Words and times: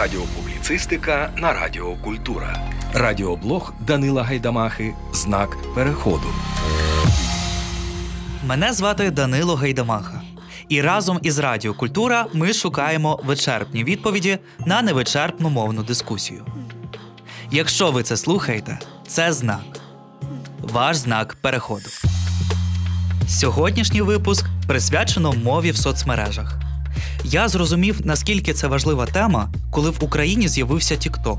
Радіопубліцистика 0.00 1.30
на 1.36 1.52
Радіо 1.52 1.96
Культура. 1.96 2.70
Радіоблог 2.94 3.72
Данила 3.86 4.22
Гайдамахи. 4.22 4.94
Знак 5.12 5.56
переходу. 5.74 6.26
Мене 8.46 8.72
звати 8.72 9.10
Данило 9.10 9.54
Гайдамаха. 9.54 10.22
І 10.68 10.82
разом 10.82 11.18
із 11.22 11.38
Радіо 11.38 11.74
Культура 11.74 12.26
ми 12.34 12.52
шукаємо 12.52 13.20
вичерпні 13.24 13.84
відповіді 13.84 14.38
на 14.66 14.82
невичерпну 14.82 15.50
мовну 15.50 15.82
дискусію. 15.82 16.46
Якщо 17.50 17.90
ви 17.90 18.02
це 18.02 18.16
слухаєте, 18.16 18.78
це 19.06 19.32
знак. 19.32 19.80
Ваш 20.60 20.96
знак 20.96 21.36
переходу. 21.40 21.88
Сьогоднішній 23.28 24.02
випуск 24.02 24.46
присвячено 24.66 25.32
мові 25.32 25.70
в 25.70 25.76
соцмережах. 25.76 26.69
Я 27.24 27.48
зрозумів, 27.48 28.00
наскільки 28.04 28.52
це 28.52 28.66
важлива 28.66 29.06
тема, 29.06 29.48
коли 29.70 29.90
в 29.90 30.04
Україні 30.04 30.48
з'явився 30.48 30.94
TikTok. 30.94 31.38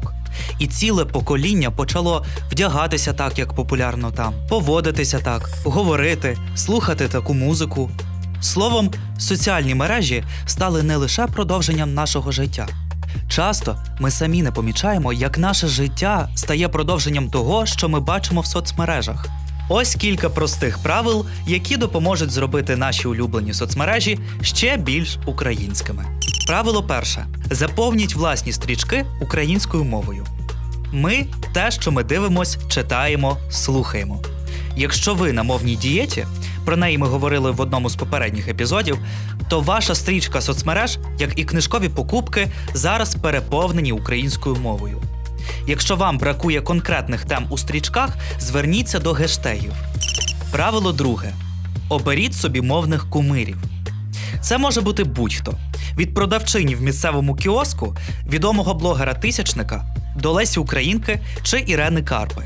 І 0.59 0.67
ціле 0.67 1.05
покоління 1.05 1.71
почало 1.71 2.25
вдягатися 2.51 3.13
так, 3.13 3.39
як 3.39 3.53
популярно 3.53 4.11
там, 4.11 4.33
поводитися 4.49 5.19
так, 5.19 5.49
говорити, 5.63 6.37
слухати 6.55 7.07
таку 7.07 7.33
музику. 7.33 7.91
Словом, 8.41 8.91
соціальні 9.17 9.75
мережі 9.75 10.23
стали 10.45 10.83
не 10.83 10.95
лише 10.95 11.27
продовженням 11.27 11.93
нашого 11.93 12.31
життя. 12.31 12.67
Часто 13.29 13.77
ми 13.99 14.11
самі 14.11 14.43
не 14.43 14.51
помічаємо, 14.51 15.13
як 15.13 15.37
наше 15.37 15.67
життя 15.67 16.29
стає 16.35 16.69
продовженням 16.69 17.29
того, 17.29 17.65
що 17.65 17.89
ми 17.89 17.99
бачимо 17.99 18.41
в 18.41 18.45
соцмережах. 18.45 19.40
Ось 19.73 19.95
кілька 19.95 20.29
простих 20.29 20.77
правил, 20.77 21.25
які 21.47 21.77
допоможуть 21.77 22.31
зробити 22.31 22.75
наші 22.75 23.07
улюблені 23.07 23.53
соцмережі 23.53 24.19
ще 24.41 24.77
більш 24.77 25.17
українськими. 25.25 26.05
Правило 26.47 26.83
перше: 26.83 27.25
заповніть 27.51 28.15
власні 28.15 28.51
стрічки 28.51 29.05
українською 29.21 29.83
мовою. 29.83 30.25
Ми 30.91 31.25
те, 31.53 31.71
що 31.71 31.91
ми 31.91 32.03
дивимось, 32.03 32.57
читаємо, 32.69 33.37
слухаємо. 33.49 34.21
Якщо 34.75 35.13
ви 35.13 35.33
на 35.33 35.43
мовній 35.43 35.75
дієті, 35.75 36.25
про 36.65 36.77
неї 36.77 36.97
ми 36.97 37.07
говорили 37.07 37.51
в 37.51 37.61
одному 37.61 37.89
з 37.89 37.95
попередніх 37.95 38.47
епізодів, 38.47 38.97
то 39.49 39.61
ваша 39.61 39.95
стрічка 39.95 40.41
соцмереж, 40.41 40.97
як 41.19 41.39
і 41.39 41.43
книжкові 41.43 41.89
покупки, 41.89 42.51
зараз 42.73 43.15
переповнені 43.15 43.91
українською 43.91 44.55
мовою. 44.55 45.01
Якщо 45.67 45.95
вам 45.95 46.17
бракує 46.17 46.61
конкретних 46.61 47.25
тем 47.25 47.45
у 47.49 47.57
стрічках, 47.57 48.17
зверніться 48.39 48.99
до 48.99 49.11
гештегів. 49.11 49.73
Правило 50.51 50.91
друге: 50.91 51.33
оберіть 51.89 52.33
собі 52.33 52.61
мовних 52.61 53.09
кумирів. 53.09 53.57
Це 54.41 54.57
може 54.57 54.81
бути 54.81 55.03
будь-хто: 55.03 55.53
від 55.97 56.13
продавчині 56.13 56.75
в 56.75 56.81
місцевому 56.81 57.35
кіоску, 57.35 57.95
відомого 58.29 58.73
блогера 58.73 59.13
Тисячника 59.13 59.85
до 60.15 60.31
Лесі 60.31 60.59
Українки 60.59 61.19
чи 61.43 61.63
Ірени 61.67 62.03
Карпи. 62.03 62.43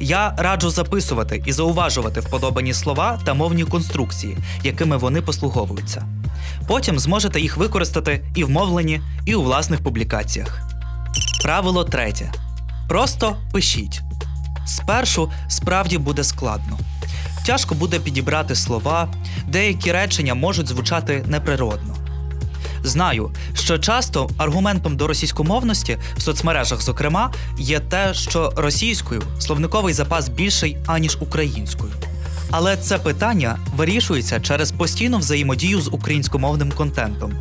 Я 0.00 0.34
раджу 0.38 0.70
записувати 0.70 1.42
і 1.46 1.52
зауважувати 1.52 2.20
вподобані 2.20 2.74
слова 2.74 3.20
та 3.24 3.34
мовні 3.34 3.64
конструкції, 3.64 4.36
якими 4.62 4.96
вони 4.96 5.22
послуговуються. 5.22 6.06
Потім 6.66 6.98
зможете 6.98 7.40
їх 7.40 7.56
використати 7.56 8.24
і 8.34 8.44
в 8.44 8.50
мовленні, 8.50 9.00
і 9.26 9.34
у 9.34 9.42
власних 9.42 9.82
публікаціях. 9.82 10.71
Правило 11.42 11.84
третє. 11.84 12.32
Просто 12.88 13.36
пишіть. 13.52 14.00
Спершу 14.66 15.30
справді 15.48 15.98
буде 15.98 16.24
складно. 16.24 16.78
Тяжко 17.46 17.74
буде 17.74 17.98
підібрати 17.98 18.54
слова, 18.54 19.08
деякі 19.48 19.92
речення 19.92 20.34
можуть 20.34 20.68
звучати 20.68 21.24
неприродно. 21.26 21.96
Знаю, 22.84 23.30
що 23.54 23.78
часто 23.78 24.30
аргументом 24.36 24.96
до 24.96 25.06
російськомовності 25.06 25.98
в 26.16 26.22
соцмережах, 26.22 26.82
зокрема, 26.82 27.32
є 27.58 27.80
те, 27.80 28.14
що 28.14 28.52
російською 28.56 29.22
словниковий 29.38 29.94
запас 29.94 30.28
більший, 30.28 30.76
аніж 30.86 31.18
українською. 31.20 31.92
Але 32.50 32.76
це 32.76 32.98
питання 32.98 33.58
вирішується 33.76 34.40
через 34.40 34.72
постійну 34.72 35.18
взаємодію 35.18 35.80
з 35.80 35.88
українськомовним 35.88 36.72
контентом, 36.72 37.32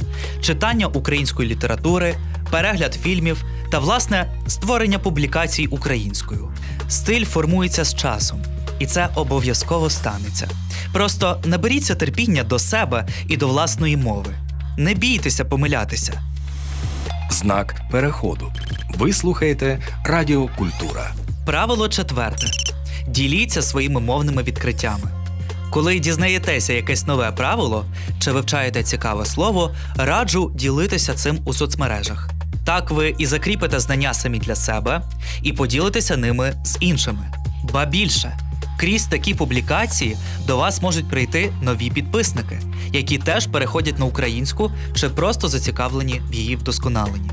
читання 0.41 0.87
української 0.87 1.49
літератури, 1.49 2.15
перегляд 2.51 2.93
фільмів 2.93 3.43
та, 3.71 3.79
власне, 3.79 4.31
створення 4.47 4.99
публікацій 4.99 5.67
українською. 5.67 6.51
Стиль 6.89 7.25
формується 7.25 7.83
з 7.83 7.95
часом, 7.95 8.41
і 8.79 8.85
це 8.85 9.09
обов'язково 9.15 9.89
станеться. 9.89 10.49
Просто 10.93 11.41
наберіться 11.45 11.95
терпіння 11.95 12.43
до 12.43 12.59
себе 12.59 13.07
і 13.27 13.37
до 13.37 13.47
власної 13.47 13.97
мови. 13.97 14.35
Не 14.77 14.93
бійтеся 14.93 15.45
помилятися. 15.45 16.21
Знак 17.29 17.81
переходу. 17.91 18.53
Ви 18.97 19.13
слухаєте 19.13 19.79
Радіо 20.05 20.49
Культура. 20.57 21.11
Правило 21.45 21.89
четверте: 21.89 22.47
діліться 23.07 23.61
своїми 23.61 23.99
мовними 23.99 24.43
відкриттями. 24.43 25.11
Коли 25.71 25.99
дізнаєтеся 25.99 26.73
якесь 26.73 27.07
нове 27.07 27.31
правило 27.31 27.85
чи 28.19 28.31
вивчаєте 28.31 28.83
цікаве 28.83 29.25
слово, 29.25 29.71
раджу 29.95 30.51
ділитися 30.55 31.13
цим 31.13 31.39
у 31.45 31.53
соцмережах. 31.53 32.29
Так 32.71 32.91
ви 32.91 33.15
і 33.17 33.25
закріпите 33.25 33.79
знання 33.79 34.13
самі 34.13 34.39
для 34.39 34.55
себе 34.55 35.01
і 35.41 35.53
поділитеся 35.53 36.17
ними 36.17 36.53
з 36.63 36.77
іншими. 36.79 37.31
Ба 37.73 37.85
більше, 37.85 38.37
крізь 38.79 39.05
такі 39.05 39.33
публікації 39.33 40.17
до 40.47 40.57
вас 40.57 40.81
можуть 40.81 41.09
прийти 41.09 41.53
нові 41.61 41.89
підписники, 41.89 42.59
які 42.93 43.17
теж 43.17 43.47
переходять 43.47 43.99
на 43.99 44.05
українську 44.05 44.71
чи 44.95 45.09
просто 45.09 45.47
зацікавлені 45.47 46.21
в 46.29 46.33
її 46.33 46.55
вдосконаленні. 46.55 47.31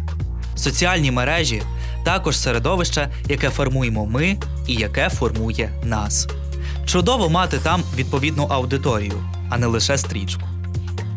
Соціальні 0.57 1.11
мережі 1.11 1.63
також 2.05 2.39
середовище, 2.39 3.09
яке 3.29 3.51
формуємо 3.51 4.07
ми 4.07 4.37
і 4.67 4.75
яке 4.75 5.09
формує 5.09 5.71
нас. 5.85 6.29
Чудово 6.87 7.29
мати 7.29 7.59
там 7.59 7.83
відповідну 7.97 8.45
аудиторію, 8.45 9.25
а 9.49 9.59
не 9.59 9.67
лише 9.67 9.99
стрічку. 9.99 10.43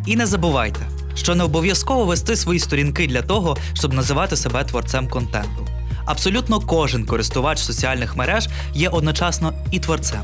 І 0.05 0.15
не 0.15 0.25
забувайте, 0.25 0.87
що 1.15 1.35
не 1.35 1.43
обов'язково 1.43 2.05
вести 2.05 2.35
свої 2.35 2.59
сторінки 2.59 3.07
для 3.07 3.21
того, 3.21 3.57
щоб 3.73 3.93
називати 3.93 4.37
себе 4.37 4.63
творцем 4.63 5.07
контенту. 5.07 5.67
Абсолютно 6.05 6.59
кожен 6.59 7.05
користувач 7.05 7.59
соціальних 7.59 8.15
мереж 8.15 8.49
є 8.73 8.89
одночасно 8.89 9.53
і 9.71 9.79
творцем. 9.79 10.21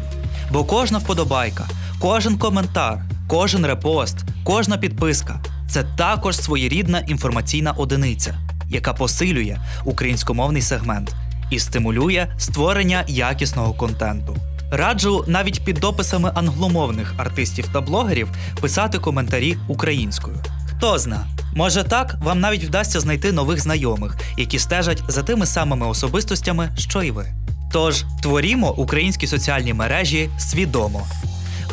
Бо 0.52 0.64
кожна 0.64 0.98
вподобайка, 0.98 1.68
кожен 2.00 2.38
коментар, 2.38 3.04
кожен 3.28 3.66
репост, 3.66 4.16
кожна 4.44 4.78
підписка 4.78 5.40
це 5.70 5.84
також 5.84 6.38
своєрідна 6.38 7.00
інформаційна 7.00 7.72
одиниця, 7.72 8.38
яка 8.70 8.94
посилює 8.94 9.58
українськомовний 9.86 10.62
сегмент 10.62 11.16
і 11.52 11.60
стимулює 11.60 12.28
створення 12.38 13.04
якісного 13.08 13.74
контенту. 13.74 14.38
Раджу 14.72 15.24
навіть 15.28 15.66
під 15.66 15.76
дописами 15.76 16.32
англомовних 16.36 17.14
артистів 17.18 17.70
та 17.74 17.82
блогерів 17.82 18.30
писати 18.62 19.00
коментарі 19.00 19.58
українською. 19.68 20.38
Хто 20.78 21.00
зна, 21.00 21.26
може 21.56 21.84
так 21.84 22.16
вам 22.22 22.40
навіть 22.40 22.64
вдасться 22.64 23.00
знайти 23.00 23.32
нових 23.32 23.62
знайомих, 23.62 24.18
які 24.38 24.60
стежать 24.60 25.04
за 25.08 25.24
тими 25.24 25.46
самими 25.46 25.88
особистостями, 25.88 26.70
що 26.78 27.04
й 27.04 27.12
ви. 27.12 27.26
Тож 27.72 28.04
творімо 28.24 28.74
українські 28.74 29.28
соціальні 29.28 29.74
мережі 29.74 30.30
свідомо, 30.40 31.08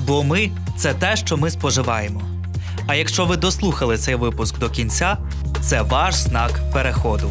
бо 0.06 0.22
ми 0.22 0.50
це 0.78 0.94
те, 0.94 1.16
що 1.16 1.36
ми 1.36 1.50
споживаємо. 1.50 2.22
А 2.86 2.94
якщо 2.94 3.24
ви 3.24 3.36
дослухали 3.36 3.98
цей 3.98 4.14
випуск 4.14 4.58
до 4.58 4.70
кінця, 4.70 5.16
це 5.60 5.82
ваш 5.82 6.14
знак 6.14 6.60
переходу. 6.72 7.30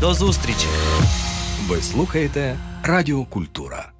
До 0.00 0.14
зустрічі! 0.14 0.66
Ви 1.68 1.82
слухаєте 1.82 2.56
Радіо 2.82 3.24
Культура. 3.24 3.97